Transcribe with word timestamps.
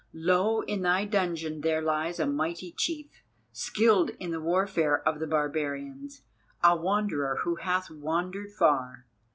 Low 0.13 0.61
in 0.61 0.81
thy 0.81 1.05
dungeon 1.05 1.61
there 1.61 1.79
lies 1.83 2.19
a 2.19 2.25
mighty 2.25 2.71
chief, 2.71 3.21
skilled 3.51 4.09
in 4.19 4.31
the 4.31 4.41
warfare 4.41 5.07
of 5.07 5.19
the 5.19 5.27
barbarians, 5.27 6.23
a 6.63 6.75
Wanderer 6.75 7.41
who 7.43 7.57
hath 7.57 7.91
wandered 7.91 8.49
far. 8.51 9.05